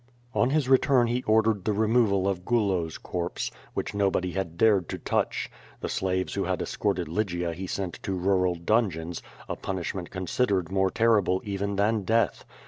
On 0.33 0.49
his 0.49 0.67
return 0.67 1.05
he 1.05 1.21
ordered 1.27 1.63
the 1.63 1.73
removal 1.73 2.27
of 2.27 2.43
Gulo's 2.43 2.97
corpse, 2.97 3.51
which 3.75 3.93
nobody 3.93 4.31
had 4.31 4.57
dared 4.57 4.89
to 4.89 4.97
touch. 4.97 5.47
The 5.79 5.89
slaves 5.89 6.33
who 6.33 6.45
had 6.45 6.59
escorted 6.59 7.07
Lygia 7.07 7.53
he 7.53 7.67
sent 7.67 8.01
to 8.01 8.17
rural 8.17 8.55
dungeons, 8.55 9.21
a 9.47 9.55
punishment 9.55 10.09
con 10.09 10.25
sidered 10.25 10.71
more 10.71 10.89
terrible 10.89 11.39
even 11.45 11.75
than 11.75 12.01
death. 12.01 12.45